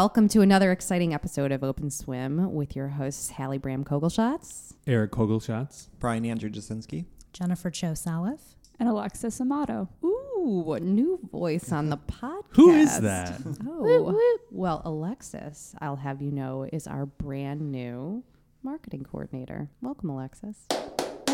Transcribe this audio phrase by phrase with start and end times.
[0.00, 4.74] Welcome to another exciting episode of Open Swim with your hosts Hallie Bram Kogelschatz.
[4.86, 5.88] Eric Kogelschatz.
[5.98, 7.06] Brian Andrew Jasinski.
[7.32, 8.38] Jennifer Cho Salif.
[8.78, 9.88] and Alexis Amato.
[10.04, 12.44] Ooh, a new voice on the podcast.
[12.52, 13.40] Who is that?
[13.66, 18.22] Oh, well, Alexis, I'll have you know, is our brand new
[18.62, 19.68] marketing coordinator.
[19.82, 20.58] Welcome, Alexis.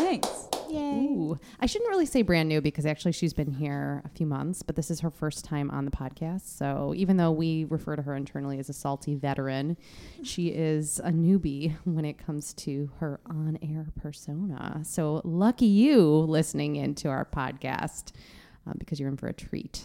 [0.05, 0.47] Thanks.
[0.69, 1.07] Yay.
[1.09, 4.61] Ooh, I shouldn't really say brand new because actually she's been here a few months,
[4.61, 6.55] but this is her first time on the podcast.
[6.57, 9.77] So even though we refer to her internally as a salty veteran,
[10.21, 14.81] she is a newbie when it comes to her on air persona.
[14.83, 18.11] So lucky you listening into our podcast
[18.69, 19.83] uh, because you're in for a treat.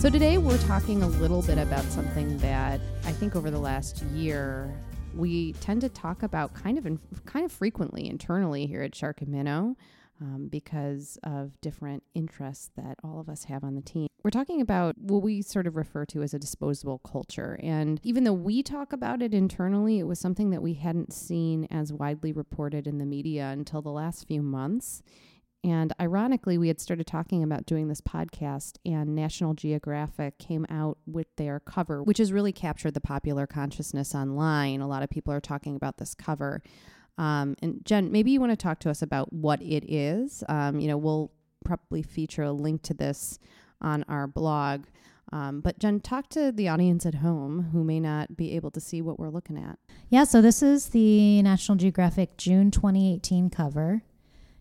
[0.00, 4.02] So today we're talking a little bit about something that I think over the last
[4.04, 4.74] year
[5.14, 9.20] we tend to talk about kind of in, kind of frequently internally here at Shark
[9.20, 9.76] and Minnow
[10.20, 14.08] um, because of different interests that all of us have on the team.
[14.22, 17.58] We're talking about what we sort of refer to as a disposable culture.
[17.60, 21.66] And even though we talk about it internally, it was something that we hadn't seen
[21.70, 25.02] as widely reported in the media until the last few months.
[25.64, 30.98] And ironically, we had started talking about doing this podcast, and National Geographic came out
[31.06, 34.80] with their cover, which has really captured the popular consciousness online.
[34.80, 36.62] A lot of people are talking about this cover.
[37.16, 40.42] Um, and Jen, maybe you want to talk to us about what it is.
[40.48, 41.30] Um, you know, we'll
[41.64, 43.38] probably feature a link to this
[43.80, 44.86] on our blog.
[45.32, 48.80] Um, but Jen, talk to the audience at home who may not be able to
[48.80, 49.78] see what we're looking at.
[50.10, 54.02] Yeah, so this is the National Geographic June 2018 cover.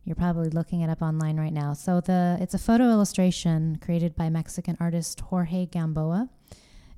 [0.04, 1.74] You're probably looking it up online right now.
[1.74, 6.30] So the it's a photo illustration created by Mexican artist Jorge Gamboa.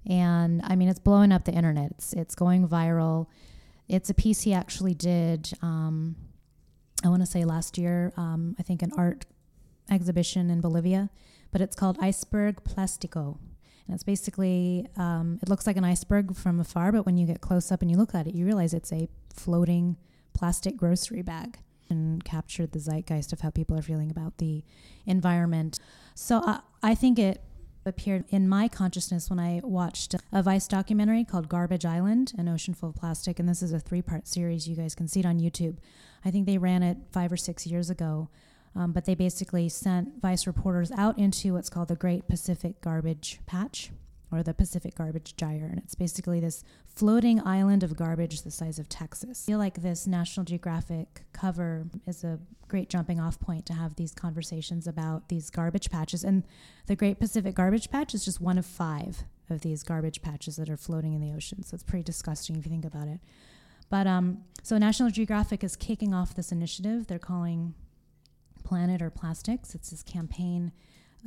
[0.06, 1.92] And I mean, it's blowing up the internet.
[1.92, 3.28] It's, it's going viral.
[3.88, 6.16] It's a piece he actually did, um,
[7.04, 9.26] I want to say last year, um, I think an art
[9.90, 11.10] exhibition in Bolivia,
[11.52, 13.38] but it's called Iceberg Plastico.
[13.86, 17.42] And it's basically, um, it looks like an iceberg from afar, but when you get
[17.42, 19.98] close up and you look at it, you realize it's a floating
[20.34, 21.60] plastic grocery bag
[22.24, 24.64] captured the zeitgeist of how people are feeling about the
[25.06, 25.80] environment.
[26.16, 27.42] So uh, I think it
[27.86, 32.74] appeared in my consciousness when I watched a Vice documentary called Garbage Island, An Ocean
[32.74, 33.40] Full of Plastic.
[33.40, 34.68] And this is a three part series.
[34.68, 35.78] You guys can see it on YouTube.
[36.24, 38.30] I think they ran it five or six years ago.
[38.76, 43.40] Um, but they basically sent Vice reporters out into what's called the Great Pacific Garbage
[43.46, 43.92] Patch
[44.34, 45.70] or the Pacific Garbage Gyre.
[45.70, 49.44] And it's basically this floating island of garbage the size of Texas.
[49.46, 53.96] I feel like this National Geographic cover is a great jumping off point to have
[53.96, 56.24] these conversations about these garbage patches.
[56.24, 56.44] And
[56.88, 60.70] the Great Pacific Garbage Patch is just one of five of these garbage patches that
[60.70, 61.64] are floating in the ocean.
[61.64, 63.20] So it's pretty disgusting if you think about it.
[63.90, 67.06] But um, so National Geographic is kicking off this initiative.
[67.06, 67.76] They're calling
[68.64, 69.76] Planet or Plastics.
[69.76, 70.72] It's this campaign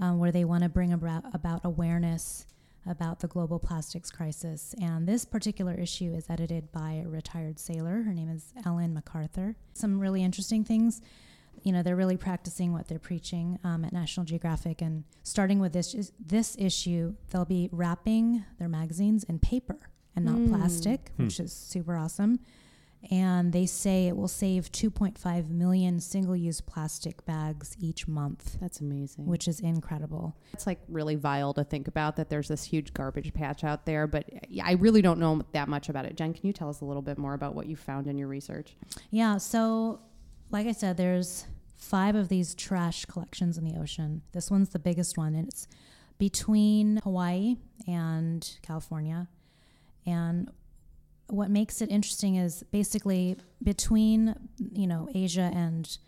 [0.01, 2.47] um, where they want to bring about, about awareness
[2.87, 4.75] about the global plastics crisis.
[4.81, 8.03] And this particular issue is edited by a retired sailor.
[8.03, 9.57] Her name is Ellen MacArthur.
[9.75, 11.01] Some really interesting things.
[11.63, 14.83] You know, they're really practicing what they're preaching um, at National Geographic.
[14.83, 19.79] And starting with this this issue, they'll be wrapping their magazines in paper
[20.15, 20.49] and not Mm.
[20.51, 22.39] plastic, which is super awesome.
[23.11, 29.27] And they say it will save 2.5 million single-use plastic bags each month, That's amazing.
[29.27, 30.37] which is incredible.
[30.53, 34.09] It's like really vile to think about that there's this huge garbage patch out there,
[34.09, 34.29] but
[34.63, 36.17] I really don't know that much about it.
[36.17, 38.29] Jen, can you tell us a little bit more about what you found in your
[38.29, 38.77] research?
[39.11, 40.01] Yeah, so
[40.51, 41.47] like I said, there's
[41.77, 44.23] five of these trash collections in the ocean.
[44.33, 45.69] This one's the biggest one, and it's
[46.19, 49.29] between Hawaii and California.
[50.07, 50.51] And
[51.29, 54.35] what makes it interesting is basically between,
[54.73, 55.99] you know, Asia and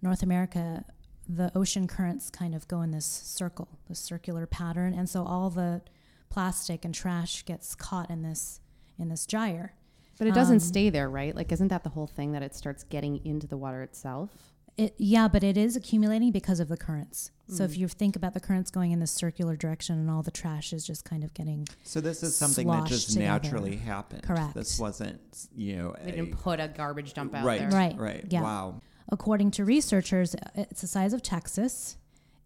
[0.00, 0.84] North America,
[1.28, 5.50] the ocean currents kind of go in this circle, this circular pattern, and so all
[5.50, 5.82] the
[6.30, 8.60] plastic and trash gets caught in this
[8.98, 9.74] in this gyre.
[10.18, 11.34] But it doesn't Um, stay there, right?
[11.34, 14.51] Like, isn't that the whole thing that it starts getting into the water itself?
[14.78, 17.30] It, yeah, but it is accumulating because of the currents.
[17.48, 20.30] So if you think about the currents going in this circular direction and all the
[20.30, 23.26] trash is just kind of getting So this is something that just together.
[23.26, 24.22] naturally happened.
[24.22, 24.54] Correct.
[24.54, 25.20] This wasn't,
[25.54, 27.68] you know, They a, didn't put a garbage dump out right, there.
[27.68, 28.24] Right, right.
[28.30, 28.40] yeah.
[28.40, 28.80] Wow.
[29.10, 31.98] according to researchers, it's the size of Texas.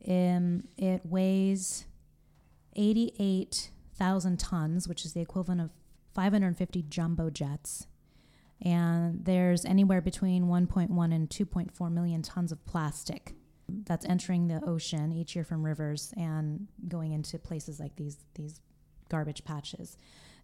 [0.09, 1.85] Um, it weighs
[2.75, 5.71] 88,000 tons, which is the equivalent of
[6.15, 7.87] 550 jumbo jets.
[8.63, 13.35] And there's anywhere between 1.1 and 2.4 million tons of plastic
[13.69, 18.61] that's entering the ocean each year from rivers and going into places like these these
[19.09, 19.97] garbage patches.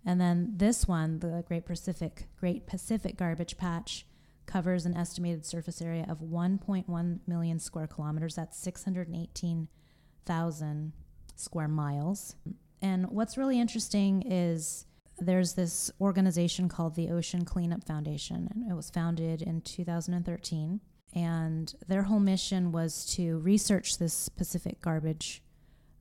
[0.05, 4.05] And then this one, the Great Pacific Great Pacific Garbage Patch,
[4.47, 8.35] covers an estimated surface area of 1.1 million square kilometers.
[8.35, 10.93] That's 618,000
[11.37, 12.35] square miles.
[12.81, 14.87] and what's really interesting is
[15.19, 20.81] there's this organization called the Ocean Cleanup Foundation, and it was founded in 2013.
[21.15, 25.43] And their whole mission was to research this Pacific garbage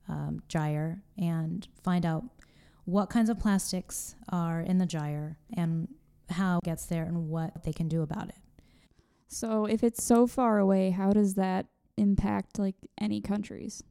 [0.08, 2.24] um, gyre and find out
[2.84, 5.88] what kinds of plastics are in the gyre and
[6.30, 8.36] how it gets there and what they can do about it.
[9.28, 11.66] So if it's so far away, how does that
[11.96, 13.82] impact like any countries?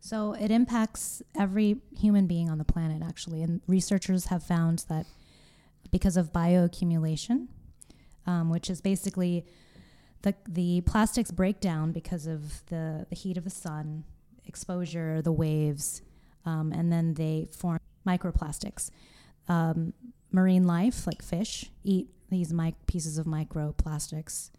[0.00, 3.42] So it impacts every human being on the planet, actually.
[3.42, 5.06] And researchers have found that
[5.90, 7.48] because of bioaccumulation,
[8.26, 9.44] um, which is basically
[10.22, 14.04] the, the plastics break down because of the, the heat of the sun,
[14.46, 16.02] exposure, the waves,
[16.46, 18.90] um, and then they form microplastics.
[19.48, 19.92] Um,
[20.32, 24.50] marine life, like fish, eat these mic- pieces of microplastics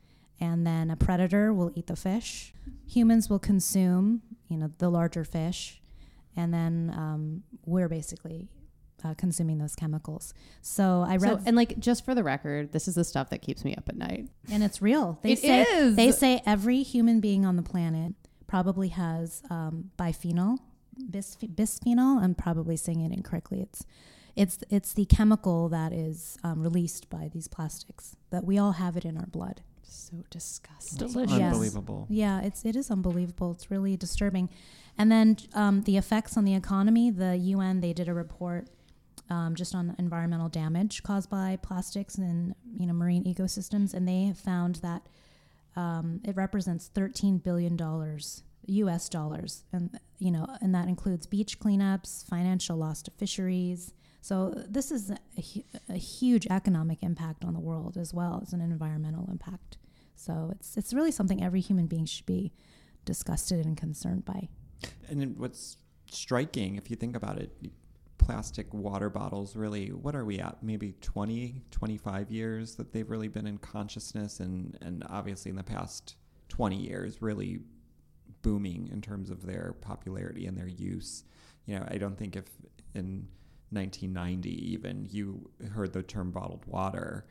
[0.41, 2.51] and then a predator will eat the fish.
[2.87, 5.81] Humans will consume, you know, the larger fish,
[6.35, 8.49] and then um, we're basically
[9.03, 10.33] uh, consuming those chemicals.
[10.61, 13.41] So I read, So, and like just for the record, this is the stuff that
[13.41, 14.27] keeps me up at night.
[14.51, 15.17] and it's real.
[15.23, 15.95] They It say is.
[15.95, 18.13] they say every human being on the planet
[18.47, 20.57] probably has um, biphenyl,
[21.09, 22.21] bisph- bisphenol.
[22.21, 23.61] I'm probably saying it incorrectly.
[23.61, 23.85] It's
[24.35, 28.95] it's it's the chemical that is um, released by these plastics that we all have
[28.97, 29.61] it in our blood.
[29.91, 31.07] So disgusting.
[31.07, 31.37] Delicious.
[31.37, 31.53] Yes.
[31.53, 32.07] Unbelievable.
[32.09, 33.51] Yeah, it's it is unbelievable.
[33.51, 34.49] It's really disturbing.
[34.97, 37.11] And then um, the effects on the economy.
[37.11, 38.67] The UN they did a report
[39.29, 44.25] um, just on environmental damage caused by plastics and you know marine ecosystems, and they
[44.25, 45.01] have found that
[45.75, 49.09] um, it represents 13 billion dollars U.S.
[49.09, 53.93] dollars, and you know, and that includes beach cleanups, financial loss to fisheries.
[54.21, 55.17] So this is a,
[55.89, 59.77] a huge economic impact on the world as well as an environmental impact.
[60.21, 62.53] So it's it's really something every human being should be
[63.05, 64.49] disgusted and concerned by.
[65.09, 65.77] And what's
[66.11, 67.51] striking, if you think about it,
[68.17, 70.61] plastic water bottles really, what are we at?
[70.61, 75.63] Maybe 20, 25 years that they've really been in consciousness and, and obviously in the
[75.63, 76.15] past
[76.49, 77.59] 20 years really
[78.43, 81.23] booming in terms of their popularity and their use.
[81.65, 82.45] You know, I don't think if
[82.93, 83.27] in
[83.71, 87.25] 1990 even you heard the term bottled water,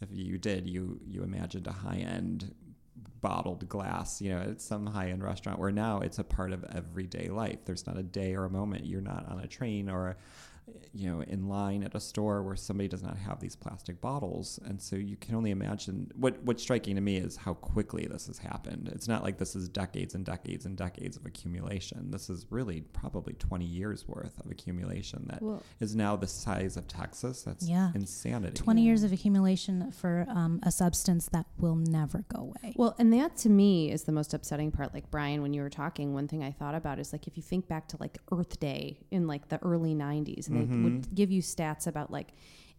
[0.00, 2.54] if you did, you you imagined a high end
[3.20, 6.64] bottled glass, you know, at some high end restaurant where now it's a part of
[6.72, 7.64] everyday life.
[7.64, 10.16] There's not a day or a moment you're not on a train or
[10.92, 14.58] you know, in line at a store where somebody does not have these plastic bottles.
[14.64, 18.26] And so you can only imagine what what's striking to me is how quickly this
[18.26, 18.88] has happened.
[18.92, 22.10] It's not like this is decades and decades and decades of accumulation.
[22.10, 25.42] This is really probably 20 years worth of accumulation that
[25.80, 27.42] is Well, now the size of Texas.
[27.42, 27.92] That's Yeah.
[27.94, 28.54] insanity.
[28.56, 32.74] 20 years of accumulation for um, a substance that will never go away.
[32.76, 34.94] Well, and that to me is the most upsetting part.
[34.94, 37.42] Like Brian, when you were talking, one thing I thought about is like if you
[37.42, 41.14] think back to like Earth Day in like the early '90s, and they would mm-hmm.
[41.14, 42.32] give you stats about like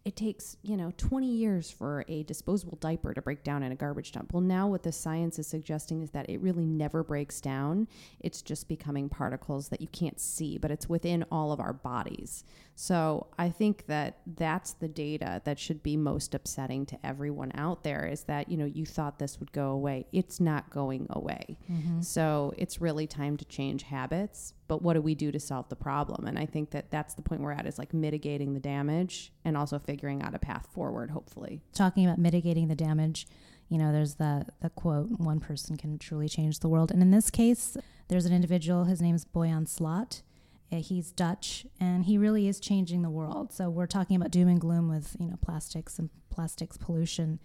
[0.04, 3.74] it takes you know 20 years for a disposable diaper to break down in a
[3.74, 4.32] garbage dump.
[4.32, 7.88] Well, now what the science is suggesting is that it really never breaks down.
[8.20, 12.44] It's just becoming particles that you can't see, but it's within all of our bodies.
[12.74, 17.82] So I think that that's the data that should be most upsetting to everyone out
[17.82, 20.06] there is that, you know, you thought this would go away.
[20.12, 21.58] It's not going away.
[21.70, 22.00] Mm-hmm.
[22.02, 24.54] So it's really time to change habits.
[24.68, 26.26] But what do we do to solve the problem?
[26.26, 29.56] And I think that that's the point we're at is like mitigating the damage and
[29.56, 31.62] also figuring out a path forward, hopefully.
[31.72, 33.26] Talking about mitigating the damage,
[33.68, 36.90] you know, there's the, the quote, one person can truly change the world.
[36.90, 37.76] And in this case,
[38.08, 40.22] there's an individual, his name is Boyan Slat.
[40.70, 43.54] Uh, He's Dutch, and he really is changing the world.
[43.54, 47.40] So we're talking about doom and gloom with you know plastics and plastics pollution,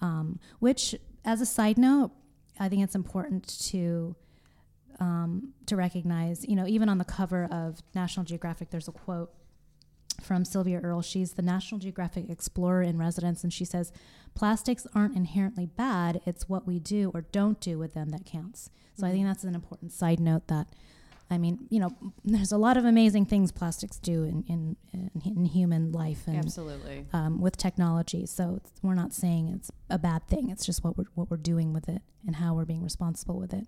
[0.00, 2.10] um, which, as a side note,
[2.58, 4.16] I think it's important to
[5.00, 6.44] um, to recognize.
[6.46, 9.32] You know, even on the cover of National Geographic, there's a quote
[10.22, 11.02] from Sylvia Earle.
[11.02, 13.92] She's the National Geographic Explorer in residence, and she says,
[14.34, 16.20] "Plastics aren't inherently bad.
[16.26, 19.44] It's what we do or don't do with them that counts." So I think that's
[19.44, 20.68] an important side note that.
[21.30, 21.90] I mean, you know,
[22.22, 26.36] there's a lot of amazing things plastics do in, in, in, in human life and
[26.36, 27.06] Absolutely.
[27.14, 28.26] um, with technology.
[28.26, 30.50] So it's, we're not saying it's a bad thing.
[30.50, 33.54] It's just what we're what we're doing with it and how we're being responsible with
[33.54, 33.66] it.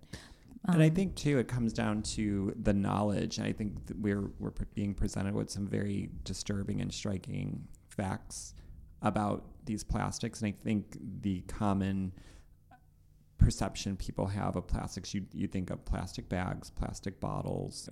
[0.65, 3.37] And I Um, think too, it comes down to the knowledge.
[3.37, 8.53] And I think that we're we're being presented with some very disturbing and striking facts
[9.01, 12.13] about these plastics, and I think the common
[13.37, 17.89] perception people have of plastics, you you think of plastic bags, plastic bottles.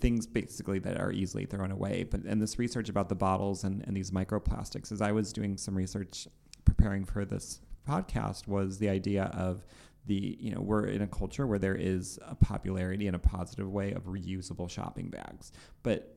[0.00, 2.02] Things basically that are easily thrown away.
[2.02, 5.56] But and this research about the bottles and, and these microplastics, as I was doing
[5.56, 6.26] some research
[6.64, 9.64] preparing for this podcast, was the idea of
[10.06, 13.70] the you know we're in a culture where there is a popularity in a positive
[13.70, 16.14] way of reusable shopping bags but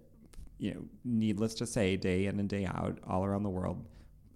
[0.60, 3.86] you know, needless to say, day in and day out, all around the world,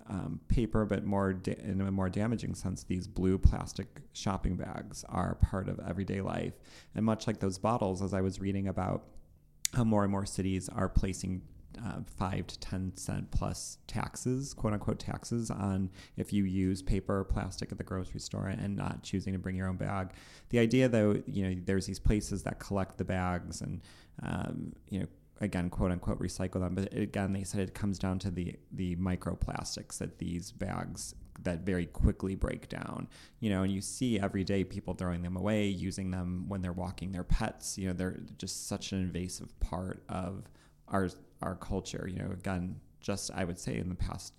[0.07, 5.03] um, paper, but more da- in a more damaging sense, these blue plastic shopping bags
[5.09, 6.53] are part of everyday life.
[6.95, 9.05] And much like those bottles, as I was reading about
[9.73, 11.41] how more and more cities are placing
[11.85, 17.19] uh, five to ten cent plus taxes, quote unquote taxes, on if you use paper
[17.19, 20.11] or plastic at the grocery store and not choosing to bring your own bag.
[20.49, 23.81] The idea, though, you know, there's these places that collect the bags and,
[24.23, 25.07] um, you know,
[25.41, 26.75] again, quote unquote, recycle them.
[26.75, 31.61] But again, they said it comes down to the the microplastics that these bags that
[31.61, 33.07] very quickly break down.
[33.39, 36.71] You know, and you see every day people throwing them away, using them when they're
[36.71, 37.77] walking their pets.
[37.77, 40.49] You know, they're just such an invasive part of
[40.91, 41.09] our
[41.41, 42.07] our culture.
[42.09, 44.33] You know, again, just I would say in the past,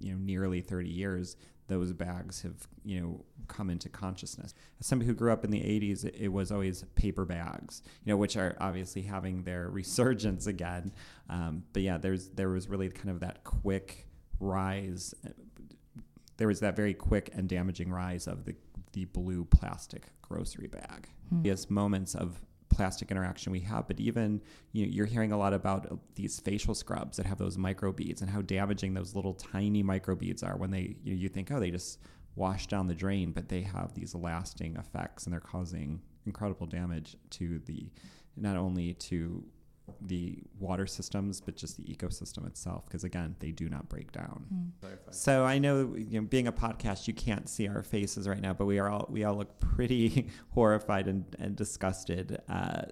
[0.00, 1.36] you know, nearly 30 years,
[1.68, 4.54] those bags have you know come into consciousness.
[4.80, 8.12] As somebody who grew up in the 80s, it, it was always paper bags, you
[8.12, 10.92] know, which are obviously having their resurgence again.
[11.30, 14.08] Um, but yeah, there's there was really kind of that quick
[14.40, 15.14] rise.
[16.36, 18.54] There was that very quick and damaging rise of the
[18.92, 21.08] the blue plastic grocery bag.
[21.28, 21.42] Hmm.
[21.44, 24.40] Yes, moments of plastic interaction we have, but even
[24.72, 28.30] you know, you're hearing a lot about these facial scrubs that have those microbeads and
[28.30, 31.70] how damaging those little tiny microbeads are when they you, know, you think oh they
[31.70, 31.98] just
[32.36, 37.16] wash down the drain, but they have these lasting effects and they're causing incredible damage
[37.30, 37.90] to the
[38.36, 39.44] not only to
[40.00, 44.72] the water systems but just the ecosystem itself because again they do not break down.
[44.82, 44.88] Hmm.
[45.10, 48.52] so i know you know being a podcast you can't see our faces right now
[48.52, 52.40] but we are all we all look pretty horrified and, and disgusted.
[52.48, 52.82] Uh,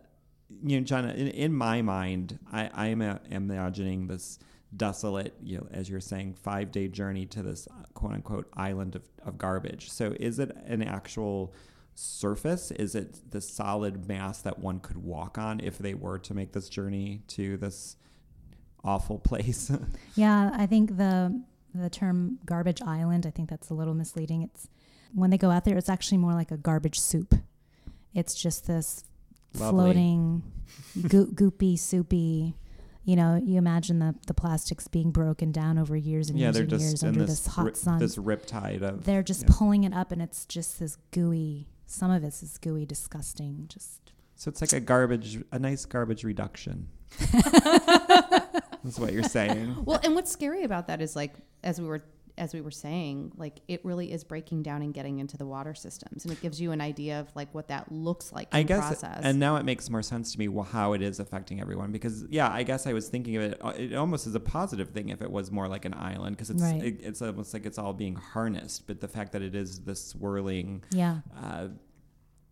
[0.64, 4.38] you know Jen in, in my mind i i am uh, imagining this
[4.76, 8.94] desolate you know as you're saying five day journey to this uh, quote unquote island
[8.96, 9.90] of, of garbage.
[9.90, 11.54] So is it an actual
[11.98, 12.70] surface?
[12.70, 16.52] Is it the solid mass that one could walk on if they were to make
[16.52, 17.96] this journey to this
[18.84, 19.70] awful place?
[20.14, 21.42] Yeah, I think the
[21.74, 24.42] the term garbage island, I think that's a little misleading.
[24.42, 24.68] It's
[25.14, 27.34] when they go out there, it's actually more like a garbage soup.
[28.14, 29.04] It's just this
[29.54, 29.68] Lovely.
[29.70, 30.42] floating,
[31.08, 32.54] goo- goopy, soupy.
[33.04, 36.56] You know, you imagine the the plastics being broken down over years and yeah, years
[36.58, 37.98] and years in under this this, hot ri- sun.
[37.98, 39.48] this riptide of They're just yeah.
[39.52, 41.68] pulling it up, and it's just this gooey.
[41.87, 43.66] Some of it's this gooey, disgusting.
[43.69, 46.88] Just So it's like a garbage, a nice garbage reduction.
[47.21, 49.85] That's what you're saying.
[49.85, 52.02] Well, and what's scary about that is like as we were
[52.38, 55.75] as we were saying, like it really is breaking down and getting into the water
[55.75, 58.49] systems, and it gives you an idea of like what that looks like.
[58.52, 59.21] I in guess, process.
[59.23, 61.93] and now it makes more sense to me how it is affecting everyone.
[61.93, 63.59] Because yeah, I guess I was thinking of it.
[63.64, 66.50] uh, It almost is a positive thing if it was more like an island, because
[66.50, 66.83] it's Right.
[66.85, 68.87] it, it's almost like it's all being harnessed.
[68.87, 71.69] But the fact that it is this swirling, yeah, uh,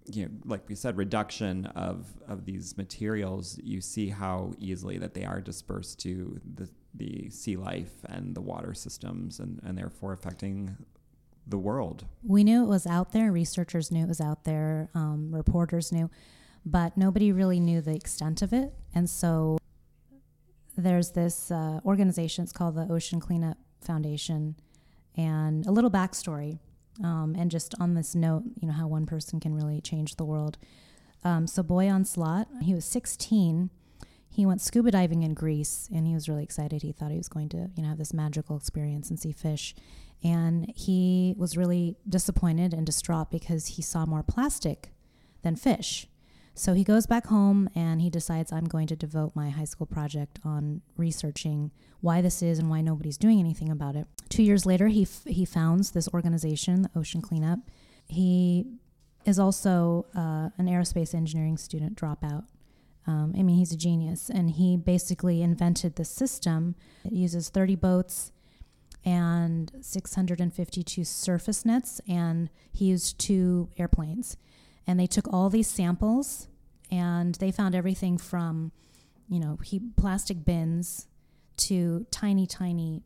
[0.06, 5.14] you know, like we said, reduction of of these materials, you see how easily that
[5.14, 10.12] they are dispersed to the the sea life and the water systems, and and therefore
[10.12, 10.76] affecting
[11.46, 12.06] the world.
[12.22, 13.30] we knew it was out there.
[13.30, 14.88] Researchers knew it was out there.
[14.94, 16.08] Um, reporters knew,
[16.64, 18.72] but nobody really knew the extent of it.
[18.94, 19.58] And so
[20.76, 22.44] there's this uh, organization.
[22.44, 24.56] It's called the Ocean Cleanup Foundation.
[25.16, 26.58] And a little backstory,
[27.02, 30.24] um, and just on this note, you know how one person can really change the
[30.24, 30.58] world.
[31.22, 33.70] Um, so Boyan Slat, he was 16.
[34.34, 36.82] He went scuba diving in Greece, and he was really excited.
[36.82, 39.76] He thought he was going to, you know, have this magical experience and see fish.
[40.24, 44.92] And he was really disappointed and distraught because he saw more plastic
[45.42, 46.08] than fish.
[46.52, 49.86] So he goes back home and he decides, I'm going to devote my high school
[49.86, 54.08] project on researching why this is and why nobody's doing anything about it.
[54.30, 57.60] Two years later, he, f- he founds this organization, the Ocean Cleanup.
[58.06, 58.66] He
[59.24, 62.46] is also uh, an aerospace engineering student dropout.
[63.06, 66.74] Um, I mean, he's a genius, and he basically invented this system.
[67.04, 68.32] It uses 30 boats
[69.04, 74.36] and 652 surface nets, and he used two airplanes.
[74.86, 76.48] And they took all these samples,
[76.90, 78.72] and they found everything from,
[79.28, 81.06] you know, he, plastic bins
[81.56, 83.02] to tiny, tiny,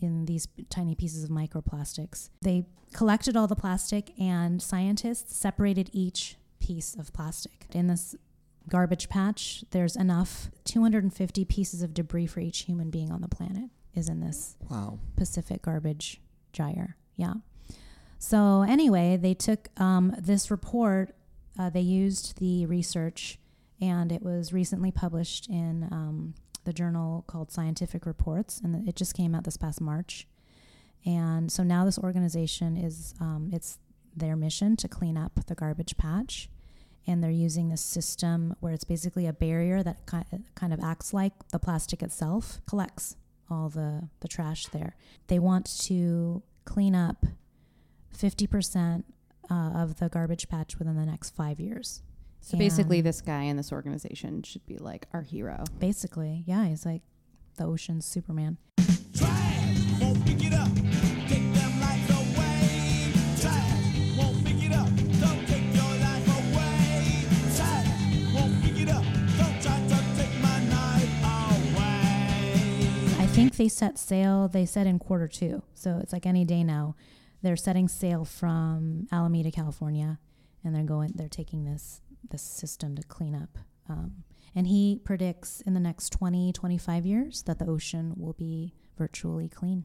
[0.00, 2.30] in these tiny pieces of microplastics.
[2.42, 7.66] They collected all the plastic, and scientists separated each piece of plastic.
[7.72, 8.16] In this
[8.68, 13.70] garbage patch, there's enough 250 pieces of debris for each human being on the planet
[13.94, 14.98] is in this Wow.
[15.16, 16.20] Pacific garbage
[16.52, 16.96] gyre.
[17.16, 17.34] Yeah.
[18.18, 21.14] So anyway, they took um, this report.
[21.58, 23.38] Uh, they used the research,
[23.80, 29.14] and it was recently published in um, the journal called Scientific Reports, and it just
[29.14, 30.26] came out this past March.
[31.04, 33.78] And so now this organization is um, it's
[34.14, 36.48] their mission to clean up the garbage patch,
[37.06, 41.32] and they're using this system where it's basically a barrier that kind of acts like
[41.52, 43.16] the plastic itself collects
[43.50, 44.96] all the, the trash there.
[45.28, 47.24] They want to clean up
[48.16, 49.04] 50%
[49.48, 52.02] uh, of the garbage patch within the next five years.
[52.40, 55.64] So basically, this guy in this organization should be like our hero.
[55.80, 57.02] basically, yeah, he's like
[57.56, 58.58] the ocean's Superman.
[59.16, 59.66] Trash
[73.36, 75.62] think they set sail, they said in quarter two.
[75.74, 76.96] So it's like any day now.
[77.42, 80.18] They're setting sail from Alameda, California,
[80.64, 82.00] and they're going, they're taking this,
[82.30, 83.58] this system to clean up.
[83.88, 84.24] Um,
[84.54, 89.48] and he predicts in the next 20, 25 years that the ocean will be virtually
[89.48, 89.84] clean.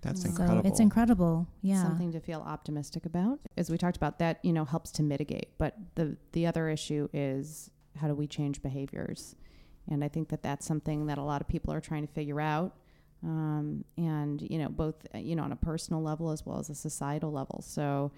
[0.00, 0.62] That's So incredible.
[0.62, 1.48] So it's incredible.
[1.60, 1.82] Yeah.
[1.82, 3.38] Something to feel optimistic about.
[3.56, 5.50] As we talked about, that you know helps to mitigate.
[5.58, 9.36] But the the other issue is how do we change behaviors?
[9.90, 12.40] And I think that that's something that a lot of people are trying to figure
[12.40, 12.76] out.
[13.24, 16.70] Um, and you know, both uh, you know on a personal level as well as
[16.70, 17.62] a societal level.
[17.62, 18.12] So.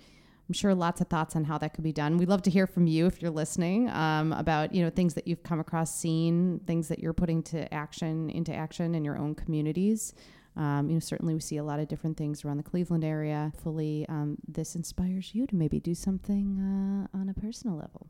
[0.46, 2.18] I'm sure lots of thoughts on how that could be done.
[2.18, 5.26] We'd love to hear from you if you're listening um, about you know things that
[5.26, 9.34] you've come across, seen, things that you're putting to action into action in your own
[9.34, 10.12] communities.
[10.56, 13.52] Um, you know, certainly we see a lot of different things around the Cleveland area.
[13.54, 18.06] Hopefully, um, this inspires you to maybe do something uh, on a personal level.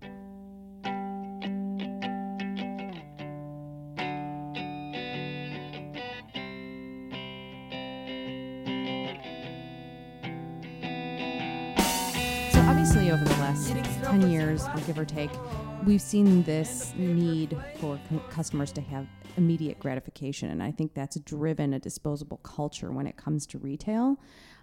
[12.94, 13.70] Over the last
[14.04, 15.30] 10 years, or give or take,
[15.84, 20.50] we've seen this need for cu- customers to have immediate gratification.
[20.50, 24.20] And I think that's driven a disposable culture when it comes to retail.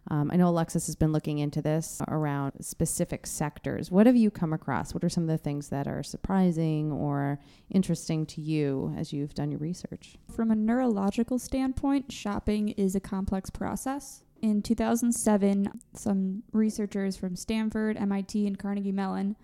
[0.10, 3.92] Um, I know Alexis has been looking into this around specific sectors.
[3.92, 4.94] What have you come across?
[4.94, 7.38] What are some of the things that are surprising or
[7.70, 10.16] interesting to you as you've done your research?
[10.34, 14.24] From a neurological standpoint, shopping is a complex process.
[14.42, 19.36] In 2007, some researchers from Stanford, MIT, and Carnegie Mellon,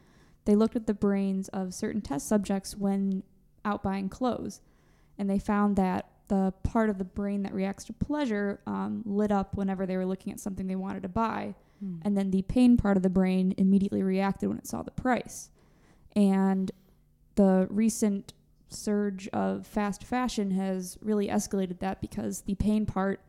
[0.45, 3.23] they looked at the brains of certain test subjects when
[3.63, 4.61] out buying clothes,
[5.17, 9.31] and they found that the part of the brain that reacts to pleasure um, lit
[9.31, 11.53] up whenever they were looking at something they wanted to buy,
[12.03, 15.51] and then the pain part of the brain immediately reacted when it saw the price.
[16.15, 16.71] And
[17.35, 18.33] the recent
[18.69, 23.21] surge of fast fashion has really escalated that because the pain part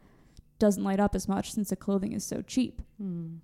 [0.59, 2.83] doesn't light up as much since the clothing is so cheap.
[3.01, 3.37] Hmm.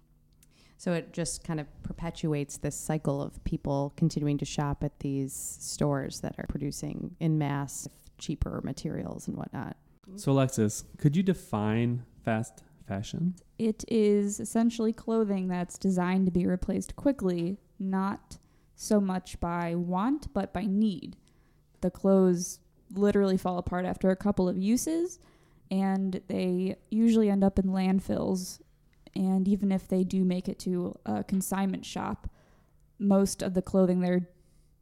[0.76, 5.32] So it just kind of perpetuates this cycle of people continuing to shop at these
[5.32, 9.76] stores that are producing in mass cheaper materials and whatnot.
[10.16, 13.34] So, Alexis, could you define fast fashion?
[13.58, 18.38] It is essentially clothing that's designed to be replaced quickly, not
[18.76, 21.16] so much by want, but by need.
[21.80, 22.60] The clothes
[22.92, 25.18] literally fall apart after a couple of uses,
[25.70, 28.60] and they usually end up in landfills.
[29.14, 32.28] And even if they do make it to a consignment shop,
[32.98, 34.28] most of the clothing there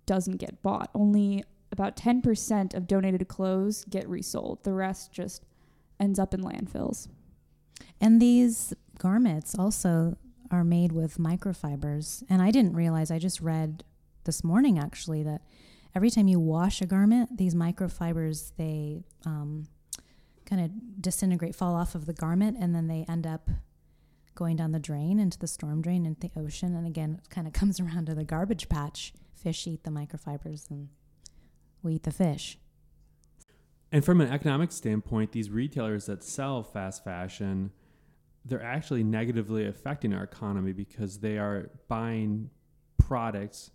[0.06, 0.90] doesn't get bought.
[0.94, 4.64] Only about 10% of donated clothes get resold.
[4.64, 5.44] The rest just
[5.98, 7.08] ends up in landfills.
[8.00, 10.16] And these garments also
[10.50, 12.22] are made with microfibers.
[12.28, 13.84] And I didn't realize, I just read
[14.24, 15.42] this morning actually that
[15.94, 19.66] every time you wash a garment, these microfibers, they um,
[20.52, 23.48] kind of disintegrate, fall off of the garment, and then they end up
[24.34, 26.76] going down the drain into the storm drain into the ocean.
[26.76, 29.14] And again, it kind of comes around to the garbage patch.
[29.34, 30.88] Fish eat the microfibers and
[31.82, 32.58] we eat the fish.
[33.90, 37.70] And from an economic standpoint, these retailers that sell fast fashion,
[38.44, 42.50] they're actually negatively affecting our economy because they are buying
[42.98, 43.70] products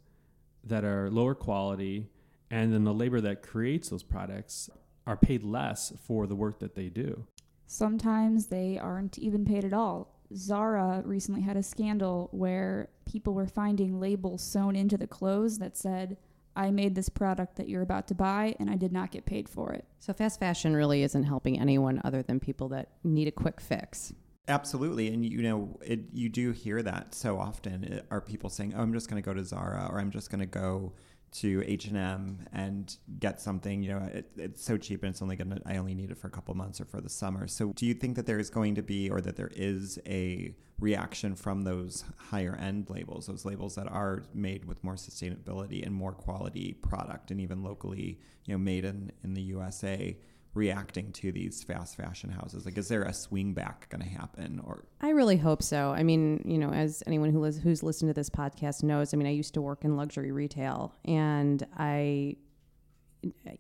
[0.63, 2.07] that are lower quality,
[2.51, 4.69] and then the labor that creates those products
[5.07, 7.25] are paid less for the work that they do.
[7.65, 10.13] Sometimes they aren't even paid at all.
[10.35, 15.77] Zara recently had a scandal where people were finding labels sewn into the clothes that
[15.77, 16.17] said,
[16.55, 19.47] I made this product that you're about to buy and I did not get paid
[19.47, 19.85] for it.
[19.99, 24.13] So fast fashion really isn't helping anyone other than people that need a quick fix.
[24.49, 27.83] Absolutely, and you know, it, you do hear that so often.
[27.83, 30.29] It, are people saying, "Oh, I'm just going to go to Zara," or "I'm just
[30.29, 30.93] going to go
[31.33, 33.83] to H and M and get something"?
[33.83, 35.61] You know, it, it's so cheap, and it's only going to.
[35.65, 37.47] I only need it for a couple months or for the summer.
[37.47, 40.55] So, do you think that there is going to be, or that there is a
[40.79, 45.93] reaction from those higher end labels, those labels that are made with more sustainability and
[45.93, 50.17] more quality product, and even locally, you know, made in in the USA?
[50.57, 52.65] Reacting to these fast fashion houses?
[52.65, 54.61] Like, is there a swing back going to happen?
[54.65, 55.91] Or I really hope so.
[55.91, 59.17] I mean, you know, as anyone who lis- who's listened to this podcast knows, I
[59.17, 62.35] mean, I used to work in luxury retail, and I,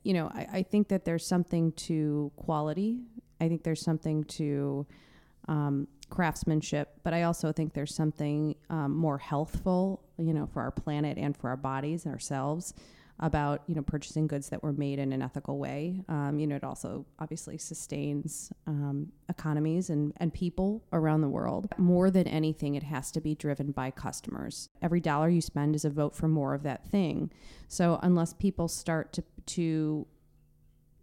[0.03, 2.99] you know, I, I think that there's something to quality.
[3.39, 4.85] I think there's something to
[5.47, 10.71] um, craftsmanship, but I also think there's something um, more healthful, you know, for our
[10.71, 12.73] planet and for our bodies and ourselves
[13.19, 16.03] about you know purchasing goods that were made in an ethical way.
[16.07, 21.67] Um, you know, it also obviously sustains um, economies and and people around the world.
[21.77, 24.69] More than anything, it has to be driven by customers.
[24.81, 27.31] Every dollar you spend is a vote for more of that thing.
[27.67, 30.07] So unless people start to to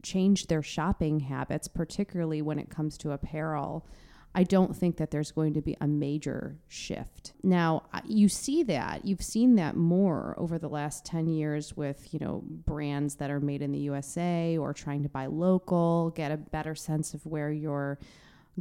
[0.03, 3.87] change their shopping habits, particularly when it comes to apparel,
[4.35, 7.35] I don't think that there's going to be a major shift.
[7.43, 9.05] Now, you see that.
[9.05, 13.41] You've seen that more over the last 10 years with, you know, brands that are
[13.41, 17.53] made in the USA or trying to buy local, get a better sense of where
[17.53, 17.99] your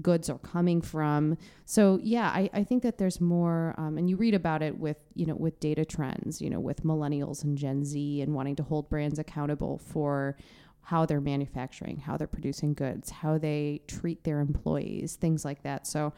[0.02, 1.38] goods are coming from.
[1.66, 4.98] So yeah, I, I think that there's more, um, and you read about it with
[5.14, 8.64] you know with data trends, you know, with millennials and Gen Z and wanting to
[8.64, 10.36] hold brands accountable for
[10.84, 15.88] how they're manufacturing, how they're producing goods, how they treat their employees, things like that.
[15.88, 16.14] So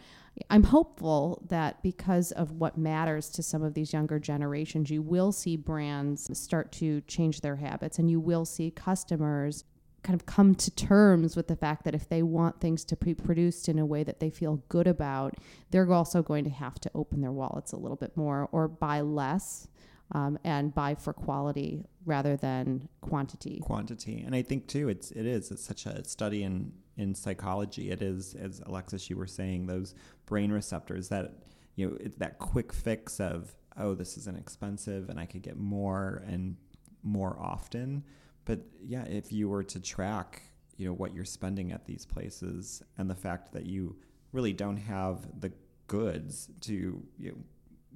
[0.49, 5.31] I'm hopeful that because of what matters to some of these younger generations, you will
[5.31, 9.63] see brands start to change their habits and you will see customers
[10.01, 13.13] kind of come to terms with the fact that if they want things to be
[13.13, 15.35] produced in a way that they feel good about,
[15.71, 19.01] they're also going to have to open their wallets a little bit more or buy
[19.01, 19.67] less
[20.11, 23.59] um, and buy for quality rather than quantity.
[23.61, 24.23] quantity.
[24.25, 27.91] And I think too, it's it is it's such a study in in psychology.
[27.91, 31.33] It is, as Alexis, you were saying, those brain receptors that
[31.75, 35.57] you know it's that quick fix of oh, this is inexpensive and I could get
[35.57, 36.55] more and
[37.03, 38.03] more often.
[38.45, 40.43] But yeah, if you were to track,
[40.77, 43.95] you know, what you're spending at these places and the fact that you
[44.31, 45.51] really don't have the
[45.87, 47.37] goods to you know,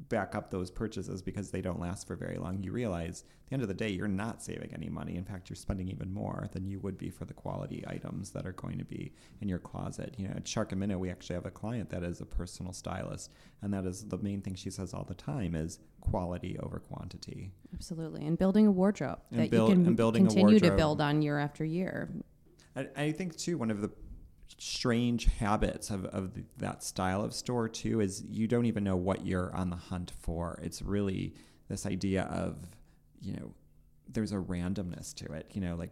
[0.07, 3.53] back up those purchases because they don't last for very long, you realize at the
[3.55, 5.17] end of the day, you're not saving any money.
[5.17, 8.45] In fact, you're spending even more than you would be for the quality items that
[8.45, 10.15] are going to be in your closet.
[10.17, 12.71] You know, at Shark and Minnow, we actually have a client that is a personal
[12.71, 13.31] stylist,
[13.61, 17.51] and that is the main thing she says all the time is quality over quantity.
[17.73, 18.25] Absolutely.
[18.25, 21.01] And building a wardrobe And that build- you can and building a continue to build
[21.01, 22.09] on year after year.
[22.75, 23.91] I, I think too one of the
[24.57, 29.25] strange habits of, of that style of store too is you don't even know what
[29.25, 30.59] you're on the hunt for.
[30.63, 31.35] It's really
[31.67, 32.57] this idea of
[33.21, 33.53] you know
[34.11, 35.51] there's a randomness to it.
[35.53, 35.91] You know, like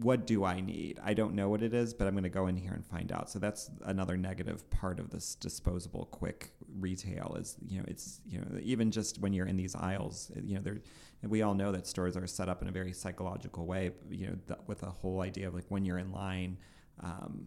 [0.00, 0.98] what do I need?
[1.04, 3.12] I don't know what it is, but I'm going to go in here and find
[3.12, 3.30] out.
[3.30, 6.50] So that's another negative part of this disposable quick
[6.80, 10.56] retail is, you know, it's, you know, even just when you're in these aisles, you
[10.56, 10.80] know, there,
[11.22, 14.36] we all know that stores are set up in a very psychological way, you know,
[14.48, 16.58] th- with a whole idea of like when you're in line,
[17.00, 17.46] um,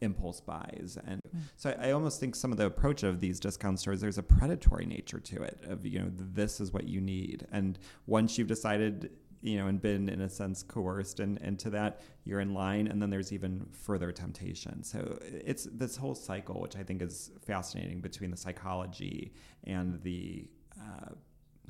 [0.00, 0.98] impulse buys.
[1.06, 1.20] And
[1.56, 4.22] so I, I almost think some of the approach of these discount stores, there's a
[4.22, 7.46] predatory nature to it of, you know, this is what you need.
[7.52, 9.10] And once you've decided,
[9.42, 13.00] you know, and been in a sense coerced and into that, you're in line, and
[13.00, 14.82] then there's even further temptation.
[14.82, 19.32] So it's this whole cycle, which I think is fascinating between the psychology
[19.64, 20.48] and the
[20.80, 21.10] uh,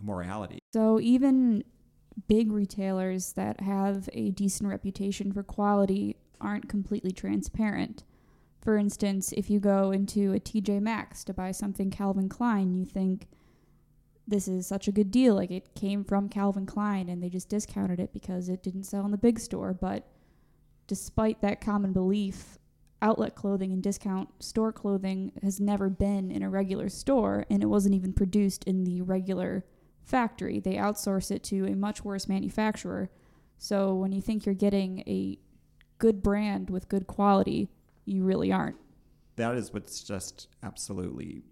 [0.00, 0.58] morality.
[0.72, 1.64] So even
[2.28, 8.04] big retailers that have a decent reputation for quality aren't completely transparent.
[8.66, 12.84] For instance, if you go into a TJ Maxx to buy something Calvin Klein, you
[12.84, 13.28] think
[14.26, 15.36] this is such a good deal.
[15.36, 19.04] Like it came from Calvin Klein and they just discounted it because it didn't sell
[19.04, 19.72] in the big store.
[19.72, 20.08] But
[20.88, 22.58] despite that common belief,
[23.00, 27.66] outlet clothing and discount store clothing has never been in a regular store and it
[27.66, 29.64] wasn't even produced in the regular
[30.02, 30.58] factory.
[30.58, 33.10] They outsource it to a much worse manufacturer.
[33.58, 35.38] So when you think you're getting a
[35.98, 37.70] good brand with good quality,
[38.06, 38.76] you really aren't.
[39.36, 41.42] that is what's just absolutely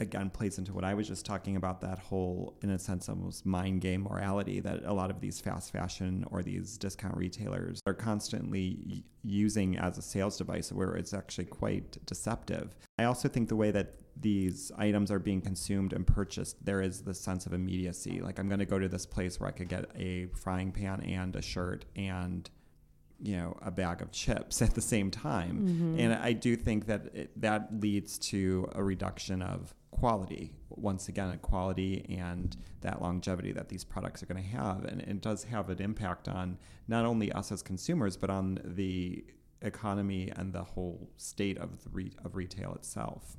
[0.00, 3.44] again plays into what I was just talking about that whole in a sense almost
[3.44, 7.94] mind game morality that a lot of these fast fashion or these discount retailers are
[7.94, 12.74] constantly using as a sales device where it's actually quite deceptive.
[12.98, 17.02] I also think the way that these items are being consumed and purchased there is
[17.02, 19.68] this sense of immediacy like I'm going to go to this place where I could
[19.68, 22.48] get a frying pan and a shirt and
[23.22, 25.60] you know a bag of chips at the same time.
[25.60, 26.00] Mm-hmm.
[26.00, 31.30] And i do think that it, that leads to a reduction of quality once again
[31.30, 34.84] a quality and that longevity that these products are going to have.
[34.84, 39.24] And it does have an impact on not only us as consumers but on the
[39.62, 43.36] economy and the whole state of the re- of retail itself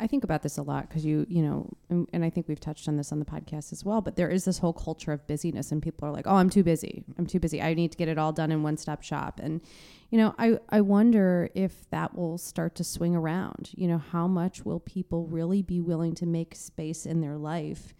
[0.00, 2.58] I think about this a lot because you, you know, and, and I think we've
[2.58, 4.00] touched on this on the podcast as well.
[4.00, 6.62] But there is this whole culture of busyness, and people are like, "Oh, I'm too
[6.64, 7.04] busy.
[7.18, 7.60] I'm too busy.
[7.60, 9.60] I need to get it all done in one stop shop." And
[10.10, 13.70] you know, I I wonder if that will start to swing around.
[13.74, 17.92] You know, how much will people really be willing to make space in their life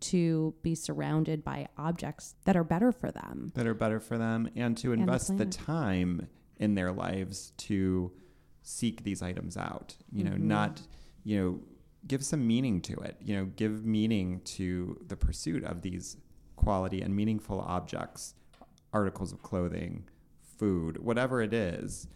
[0.00, 3.50] to be surrounded by objects that are better for them?
[3.56, 5.52] that are better for them and to the invest the, planet.
[5.52, 8.12] time in their lives to
[8.62, 10.40] seek these items out you know Mhm.
[10.42, 10.82] not
[11.28, 11.60] you know
[12.06, 16.16] give some meaning to it you know give meaning to the pursuit of these
[16.56, 18.34] quality and meaningful objects
[18.94, 20.08] articles of clothing
[20.56, 22.08] food whatever it is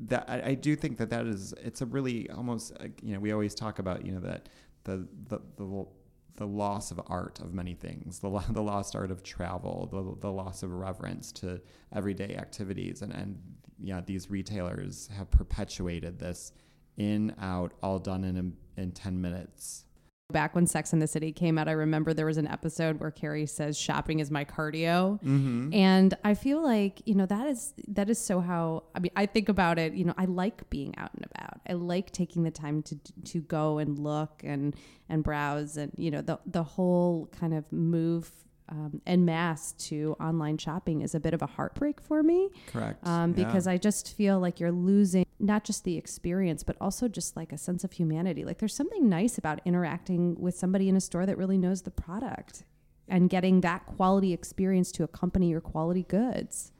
[0.00, 3.20] that I, I do think that that is it's a really almost uh, you know
[3.20, 4.48] we always talk about you know that
[4.82, 5.86] the the the,
[6.34, 10.26] the loss of art of many things the, lo- the lost art of travel the,
[10.26, 11.60] the loss of reverence to
[11.94, 13.38] everyday activities and and
[13.78, 16.52] yeah these retailers have perpetuated this
[16.96, 19.84] in out all done in in 10 minutes
[20.30, 23.10] Back when Sex in the City came out, I remember there was an episode where
[23.10, 25.72] Carrie says, "Shopping is my cardio." mm-hmm.
[25.74, 29.26] And I feel like, you know, that is that is so how I mean, I
[29.26, 31.60] think about it, you know, I like being out and about.
[31.68, 34.74] I like taking the time to to go and look and
[35.08, 38.30] and browse and, you know, the the whole kind of move
[38.70, 43.04] um, en masse to online shopping is a bit of a heartbreak for me correct
[43.06, 43.44] um, Yeah.
[43.46, 47.50] because I just feel like you're losing not just the experience, but also just like
[47.50, 48.44] a sense of humanity.
[48.44, 51.90] Like there's something nice about interacting with somebody in a store that really knows the
[51.90, 52.64] product
[53.08, 56.72] and getting that quality experience to accompany your quality goods.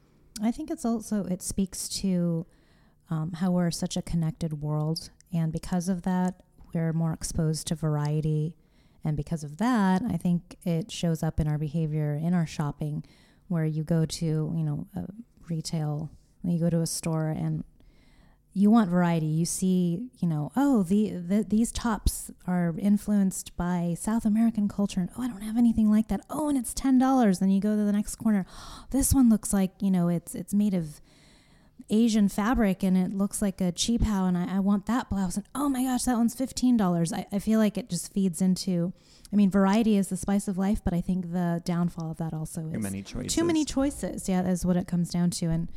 [0.43, 2.45] I think it's also it speaks to
[3.09, 7.75] um, how we're such a connected world, and because of that, we're more exposed to
[7.75, 8.55] variety,
[9.03, 13.03] and because of that, I think it shows up in our behavior in our shopping,
[13.47, 15.05] where you go to you know a
[15.49, 16.09] retail,
[16.43, 17.63] you go to a store and
[18.53, 19.27] you want variety.
[19.27, 24.99] You see, you know, oh, the, the these tops are influenced by South American culture,
[24.99, 26.21] and oh, I don't have anything like that.
[26.29, 27.39] Oh, and it's ten dollars.
[27.39, 28.45] Then you go to the next corner.
[28.91, 31.01] This one looks like you know it's it's made of
[31.91, 35.35] Asian fabric and it looks like a cheap how, and I, I want that blouse.
[35.35, 37.13] And oh my gosh, that one's fifteen dollars.
[37.13, 38.93] I, I feel like it just feeds into.
[39.31, 42.33] I mean, variety is the spice of life, but I think the downfall of that
[42.33, 44.27] also is too many choices too many choices.
[44.27, 45.45] Yeah, is what it comes down to.
[45.47, 45.69] And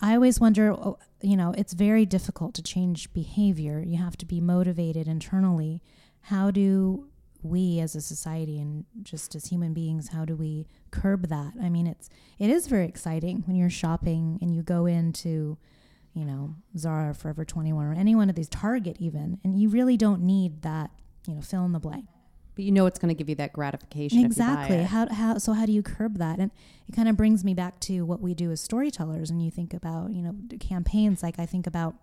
[0.00, 3.82] I always wonder, oh, you know, it's very difficult to change behavior.
[3.86, 5.80] You have to be motivated internally.
[6.22, 7.08] How do
[7.44, 11.52] we as a society and just as human beings, how do we curb that?
[11.62, 15.58] I mean, it's it is very exciting when you're shopping and you go into
[16.14, 19.96] you know, Zara, Forever 21, or any one of these, Target even, and you really
[19.96, 20.90] don't need that,
[21.26, 22.06] you know, fill in the blank.
[22.54, 24.24] But you know it's going to give you that gratification.
[24.24, 24.76] Exactly.
[24.76, 25.10] If you buy it.
[25.10, 26.38] How how so how do you curb that?
[26.38, 26.52] And
[26.88, 29.74] it kind of brings me back to what we do as storytellers and you think
[29.74, 31.96] about, you know, campaigns like I think about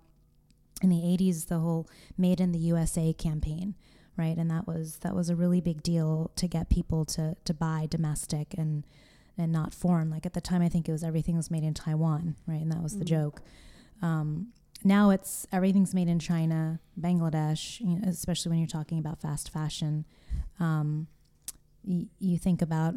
[0.81, 3.75] in the 80s the whole made in the USA campaign,
[4.21, 4.37] right?
[4.37, 7.87] And that was that was a really big deal to get people to to buy
[7.89, 8.85] domestic and
[9.37, 10.09] and not foreign.
[10.09, 12.61] Like at the time I think it was everything was made in Taiwan, right?
[12.61, 13.15] And that was the Mhm.
[13.17, 13.41] joke.
[14.01, 14.27] Um,
[14.83, 19.49] now it's everything's made in China, Bangladesh, you know, especially when you're talking about fast
[19.49, 20.05] fashion.
[20.59, 21.07] Um,
[21.83, 22.95] y- you think about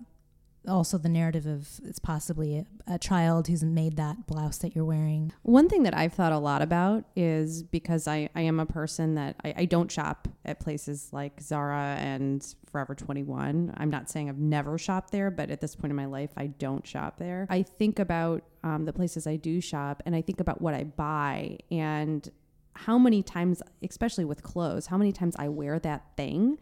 [0.69, 4.85] also the narrative of it's possibly a, a child who's made that blouse that you're
[4.85, 5.33] wearing.
[5.43, 9.15] One thing that I've thought a lot about is because I, I am a person
[9.15, 13.75] that I, I don't shop at places like Zara and Forever 21.
[13.77, 16.49] I'm not saying I've never shopped there, but at this point in my life, I
[16.49, 17.47] don't shop there.
[17.51, 20.85] I think about um, the places I do shop and I think about what I
[20.85, 22.29] buy and
[22.75, 26.59] how many times, especially with clothes, how many times I wear that thing.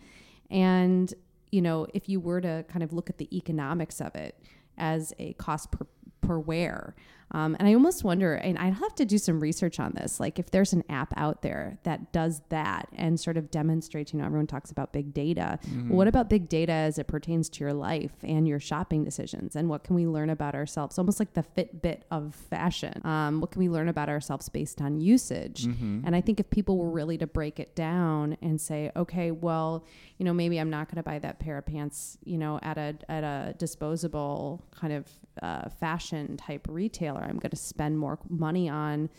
[0.51, 1.13] And,
[1.53, 4.43] you know, if you were to kind of look at the economics of it
[4.77, 5.87] as a cost per,
[6.21, 6.97] per wear,
[7.33, 10.39] um, and I almost wonder, and I'd have to do some research on this, like
[10.39, 14.27] if there's an app out there that does that and sort of demonstrates, you know,
[14.27, 15.59] everyone talks about big data.
[15.67, 15.89] Mm-hmm.
[15.89, 19.57] Well, what about big data as it pertains to your life and your shopping decisions?
[19.57, 20.99] And what can we learn about ourselves?
[20.99, 23.01] Almost like the Fitbit of fashion.
[23.05, 25.67] Um, what can we learn about ourselves based on usage?
[25.67, 26.03] Mhm.
[26.05, 29.85] And I think if people were really to break it down and say, okay, well,
[30.19, 32.79] you know, maybe I'm not going to buy that pair of pants, you know, at
[32.79, 35.07] a at a disposable kind of
[35.43, 37.22] uh, fashion type retailer.
[37.25, 39.11] I'm going to spend more money on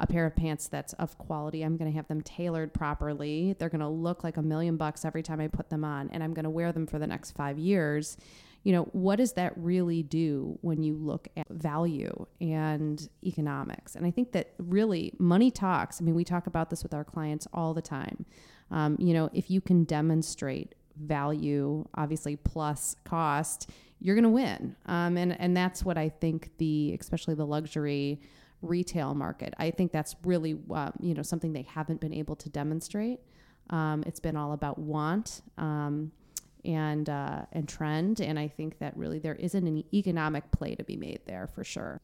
[0.00, 1.62] a pair of pants that's of quality.
[1.62, 3.54] I'm going to have them tailored properly.
[3.58, 6.22] They're going to look like a million bucks every time I put them on, and
[6.24, 8.16] I'm going to wear them for the next five years.
[8.62, 13.94] You know, what does that really do when you look at value and economics?
[13.94, 16.00] And I think that really money talks.
[16.00, 18.26] I mean, we talk about this with our clients all the time.
[18.70, 24.76] Um, you know, if you can demonstrate value, obviously plus cost, you're going to win.
[24.86, 28.20] Um, and and that's what I think the especially the luxury
[28.62, 29.54] retail market.
[29.58, 33.20] I think that's really um, you know something they haven't been able to demonstrate.
[33.70, 36.12] Um, it's been all about want um,
[36.64, 40.84] and uh, and trend, and I think that really there isn't any economic play to
[40.84, 42.00] be made there for sure.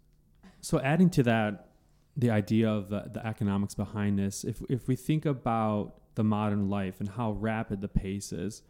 [0.60, 1.68] So adding to that,
[2.16, 6.68] the idea of the, the economics behind this, if if we think about the modern
[6.68, 8.62] life and how rapid the pace is,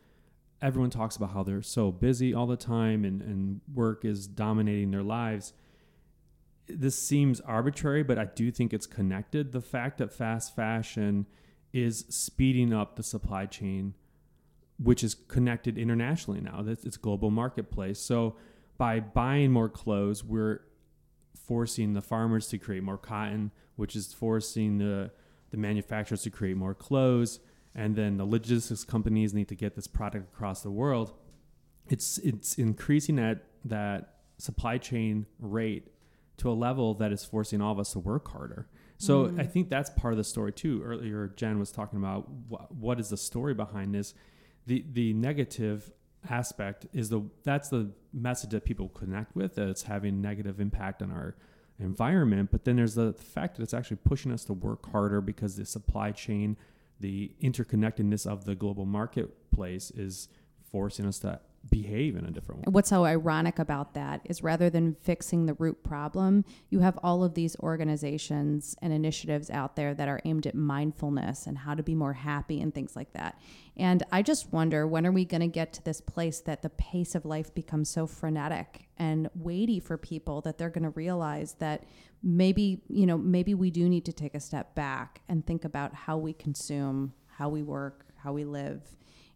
[0.62, 4.90] everyone talks about how they're so busy all the time and, and work is dominating
[4.90, 5.52] their lives.
[6.66, 9.52] This seems arbitrary, but I do think it's connected.
[9.52, 11.26] The fact that fast fashion
[11.72, 13.94] is speeding up the supply chain,
[14.82, 16.64] which is connected internationally now.
[16.66, 18.00] It's global marketplace.
[18.00, 18.36] So
[18.78, 20.62] by buying more clothes, we're
[21.46, 25.10] forcing the farmers to create more cotton, which is forcing the
[25.50, 27.38] the manufacturers to create more clothes,
[27.76, 31.12] and then the logistics companies need to get this product across the world.
[31.88, 35.92] It's it's increasing that that supply chain rate
[36.38, 38.66] to a level that is forcing all of us to work harder.
[38.98, 39.40] So mm-hmm.
[39.40, 40.82] I think that's part of the story too.
[40.82, 44.14] Earlier, Jen was talking about wh- what is the story behind this.
[44.66, 45.92] The the negative
[46.30, 51.02] aspect is the that's the message that people connect with that it's having negative impact
[51.02, 51.36] on our
[51.78, 55.54] environment but then there's the fact that it's actually pushing us to work harder because
[55.54, 56.56] the supply chain
[57.00, 60.28] the interconnectedness of the global marketplace is
[60.70, 64.70] forcing us to behave in a different way What's so ironic about that is rather
[64.70, 69.94] than fixing the root problem, you have all of these organizations and initiatives out there
[69.94, 73.40] that are aimed at mindfulness and how to be more happy and things like that.
[73.76, 76.70] And I just wonder when are we going to get to this place that the
[76.70, 81.54] pace of life becomes so frenetic and weighty for people that they're going to realize
[81.58, 81.84] that
[82.22, 85.94] maybe, you know, maybe we do need to take a step back and think about
[85.94, 88.82] how we consume, how we work, how we live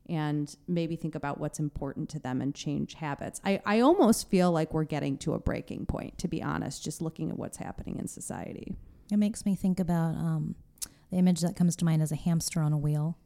[0.09, 3.41] and maybe think about what's important to them and change habits.
[3.45, 7.01] I, I almost feel like we're getting to a breaking point, to be honest, just
[7.01, 8.75] looking at what's happening in society.
[9.13, 10.57] It makes me think about um,
[11.11, 13.19] the image that comes to mind as a hamster on a wheel,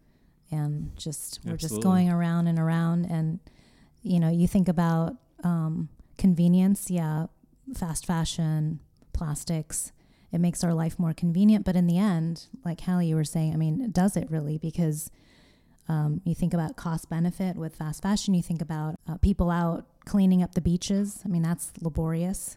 [0.51, 3.07] and just we're just going around and around.
[3.07, 3.41] And
[4.03, 7.27] you know, you think about um, convenience, yeah,
[7.75, 8.81] fast fashion,
[9.13, 9.93] plastics.
[10.33, 13.55] It makes our life more convenient, but in the end, like Hallie, you were saying,
[13.55, 14.59] I mean, does it really?
[14.59, 15.11] Because
[15.88, 18.35] um, you think about cost benefit with fast fashion.
[18.35, 21.20] You think about uh, people out cleaning up the beaches.
[21.25, 22.57] I mean, that's laborious.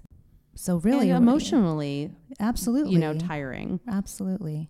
[0.55, 3.79] So really, And emotionally, absolutely, you know, tiring.
[3.87, 4.69] absolutely.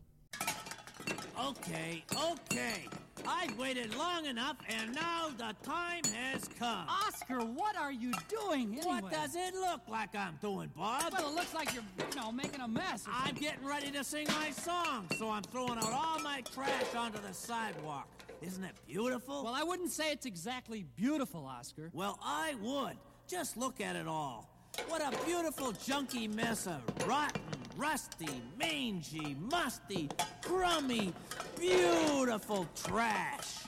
[1.40, 2.86] Okay, okay.
[3.28, 6.86] I've waited long enough, and now the time has come.
[6.88, 9.02] Oscar, what are you doing anyway?
[9.02, 11.14] What does it look like I'm doing, Bob?
[11.14, 13.06] Well, it looks like you're, you know, making a mess.
[13.12, 17.20] I'm getting ready to sing my song, so I'm throwing out all my trash onto
[17.22, 18.08] the sidewalk.
[18.42, 19.44] Isn't it beautiful?
[19.44, 21.90] Well, I wouldn't say it's exactly beautiful, Oscar.
[21.94, 22.98] Well, I would.
[23.28, 24.50] Just look at it all.
[24.88, 27.42] What a beautiful junky mess of rotten,
[27.76, 30.10] rusty, mangy, musty,
[30.42, 31.14] crummy,
[31.60, 33.66] beautiful trash.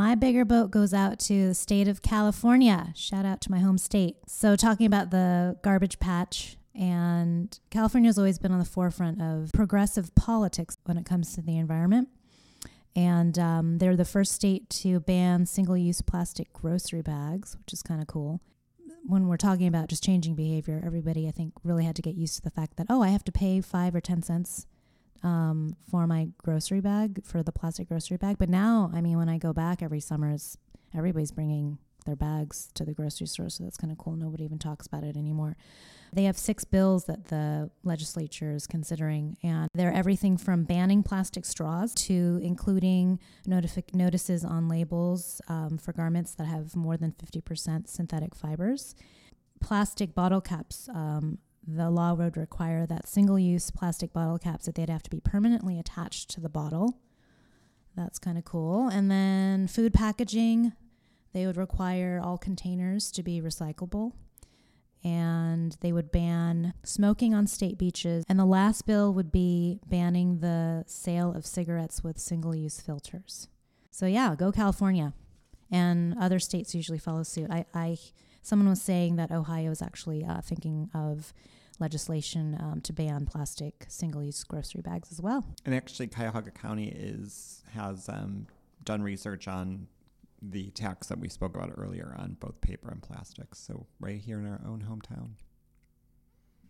[0.00, 2.90] My bigger boat goes out to the state of California.
[2.96, 4.16] Shout out to my home state.
[4.26, 10.14] So, talking about the garbage patch, and California's always been on the forefront of progressive
[10.14, 12.08] politics when it comes to the environment.
[12.96, 17.82] And um, they're the first state to ban single use plastic grocery bags, which is
[17.82, 18.40] kind of cool.
[19.04, 22.36] When we're talking about just changing behavior, everybody, I think, really had to get used
[22.36, 24.64] to the fact that, oh, I have to pay five or 10 cents
[25.22, 28.38] um, for my grocery bag for the plastic grocery bag.
[28.38, 30.56] But now, I mean, when I go back every summer, it's,
[30.94, 34.16] everybody's bringing their bags to the grocery store, so that's kind of cool.
[34.16, 35.56] Nobody even talks about it anymore.
[36.12, 41.44] They have six bills that the legislature is considering, and they're everything from banning plastic
[41.44, 47.86] straws to including notific- notices on labels um, for garments that have more than 50%
[47.86, 48.96] synthetic fibers.
[49.60, 51.38] Plastic bottle caps um,
[51.76, 55.20] the law would require that single use plastic bottle caps that they'd have to be
[55.20, 56.98] permanently attached to the bottle.
[57.96, 58.88] That's kind of cool.
[58.88, 60.72] And then food packaging,
[61.32, 64.12] they would require all containers to be recyclable.
[65.02, 68.24] And they would ban smoking on state beaches.
[68.28, 73.48] And the last bill would be banning the sale of cigarettes with single use filters.
[73.90, 75.14] So, yeah, go California.
[75.70, 77.50] And other states usually follow suit.
[77.50, 77.96] I, I
[78.42, 81.32] someone was saying that Ohio is actually uh, thinking of
[81.80, 85.44] legislation um, to ban plastic single-use grocery bags as well.
[85.64, 88.46] And actually, Cuyahoga County is has um,
[88.84, 89.86] done research on
[90.42, 93.58] the tax that we spoke about earlier on both paper and plastics.
[93.58, 95.30] So right here in our own hometown.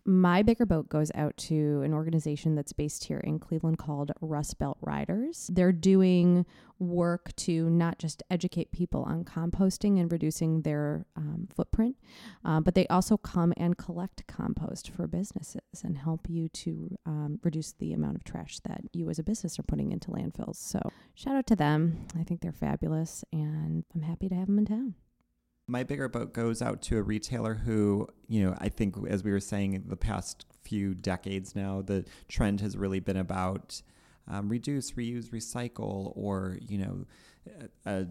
[0.03, 4.57] My bigger boat goes out to an organization that's based here in Cleveland called Rust
[4.57, 5.49] Belt Riders.
[5.53, 6.45] They're doing
[6.79, 11.95] work to not just educate people on composting and reducing their um, footprint,
[12.43, 17.39] uh, but they also come and collect compost for businesses and help you to um,
[17.43, 20.55] reduce the amount of trash that you as a business are putting into landfills.
[20.55, 20.79] So,
[21.13, 22.07] shout out to them.
[22.19, 24.95] I think they're fabulous, and I'm happy to have them in town.
[25.71, 29.31] My bigger boat goes out to a retailer who, you know, I think as we
[29.31, 33.81] were saying the past few decades now, the trend has really been about
[34.27, 37.05] um, reduce, reuse, recycle, or you know,
[37.85, 38.05] a,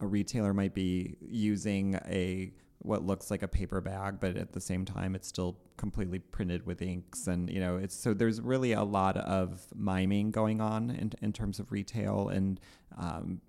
[0.00, 4.60] a retailer might be using a what looks like a paper bag, but at the
[4.60, 8.72] same time, it's still completely printed with inks, and you know, it's so there's really
[8.72, 12.58] a lot of miming going on in, in terms of retail and.
[12.98, 13.40] Um,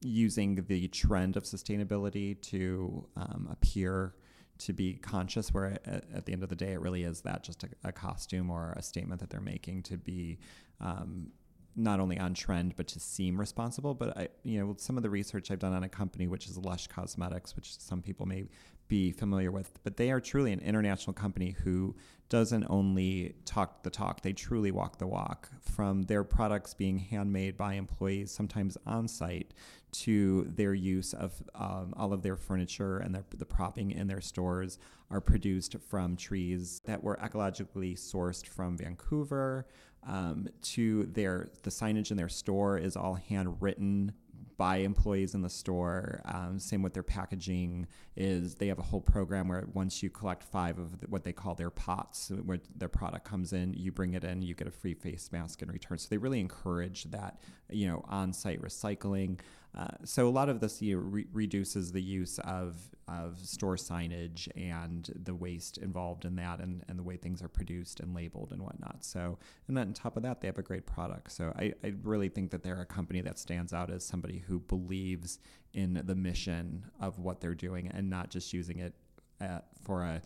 [0.00, 4.14] using the trend of sustainability to um, appear
[4.58, 7.62] to be conscious where at, the end of the day it really is that just
[7.64, 10.38] a, a costume or a statement that they're making to be
[10.80, 11.28] um,
[11.76, 13.94] not only on trend but to seem responsible.
[13.94, 16.58] But I, you know some of the research I've done on a company which is
[16.58, 18.48] Lush Cosmetics which some people may
[18.88, 21.94] be familiar with but they are truly an international company who
[22.28, 27.56] doesn't only talk the talk they truly walk the walk from their products being handmade
[27.56, 29.54] by employees sometimes on site
[29.90, 34.20] to their use of um, all of their furniture and their, the propping in their
[34.20, 34.78] stores
[35.10, 39.66] are produced from trees that were ecologically sourced from Vancouver.
[40.06, 44.12] Um, to their the signage in their store is all handwritten
[44.58, 46.20] by employees in the store.
[46.26, 47.86] Um, same with their packaging
[48.16, 51.54] is they have a whole program where once you collect five of what they call
[51.54, 54.94] their pots, where their product comes in, you bring it in, you get a free
[54.94, 55.96] face mask in return.
[55.96, 57.40] So they really encourage that,
[57.70, 59.38] you know, on-site recycling.
[59.76, 62.76] Uh, so a lot of this you know, re- reduces the use of
[63.08, 67.48] of store signage and the waste involved in that, and, and the way things are
[67.48, 69.02] produced and labeled and whatnot.
[69.02, 71.32] So, and then on top of that, they have a great product.
[71.32, 74.60] So I, I really think that they're a company that stands out as somebody who
[74.60, 75.38] believes
[75.72, 78.94] in the mission of what they're doing and not just using it
[79.40, 80.20] at, for a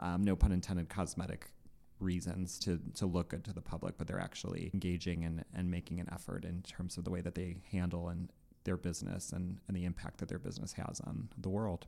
[0.00, 1.50] um, no pun intended cosmetic
[1.98, 6.00] reasons to to look good to the public, but they're actually engaging and, and making
[6.00, 8.30] an effort in terms of the way that they handle and
[8.66, 11.86] their business and, and the impact that their business has on the world.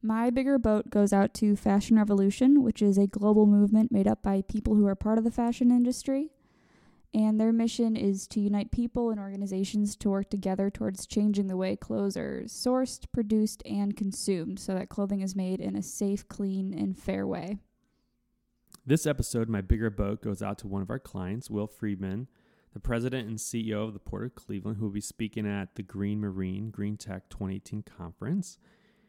[0.00, 4.22] My bigger boat goes out to Fashion Revolution, which is a global movement made up
[4.22, 6.30] by people who are part of the fashion industry.
[7.12, 11.56] And their mission is to unite people and organizations to work together towards changing the
[11.56, 16.28] way clothes are sourced, produced, and consumed so that clothing is made in a safe,
[16.28, 17.58] clean, and fair way.
[18.86, 22.28] This episode, My Bigger Boat, goes out to one of our clients, Will Friedman,
[22.72, 25.82] the president and CEO of the Port of Cleveland, who will be speaking at the
[25.82, 28.58] Green Marine Green Tech 2018 conference.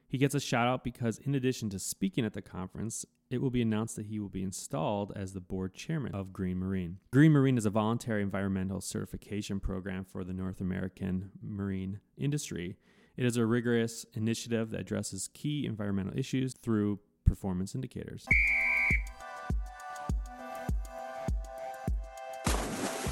[0.08, 3.52] He gets a shout out because, in addition to speaking at the conference, it will
[3.52, 6.98] be announced that he will be installed as the board chairman of Green Marine.
[7.12, 12.76] Green Marine is a voluntary environmental certification program for the North American marine industry.
[13.18, 18.26] It is a rigorous initiative that addresses key environmental issues through performance indicators.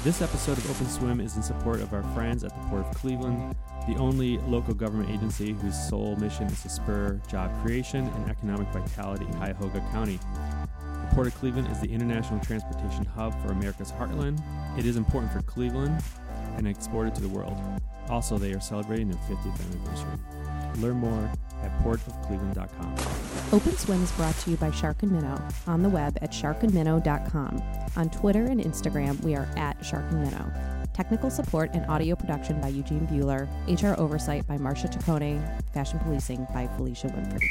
[0.08, 2.94] This episode of Open Swim is in support of our friends at the Port of
[2.94, 3.54] Cleveland,
[3.86, 8.68] the only local government agency whose sole mission is to spur job creation and economic
[8.68, 10.18] vitality in Cuyahoga County.
[10.80, 14.40] The Port of Cleveland is the international transportation hub for America's heartland.
[14.78, 16.02] It is important for Cleveland
[16.56, 17.60] and exported to the world.
[18.08, 20.18] Also, they are celebrating their 50th anniversary.
[20.78, 21.30] Learn more
[21.62, 23.27] at portofcleveland.com.
[23.50, 27.62] Open Swim is brought to you by Shark and Minnow on the web at sharkandminnow.com.
[27.96, 30.52] On Twitter and Instagram, we are at Shark and Minnow.
[30.92, 33.48] Technical support and audio production by Eugene Bueller.
[33.66, 35.40] HR oversight by Marcia Ciccone.
[35.72, 37.48] Fashion policing by Felicia Winfrey.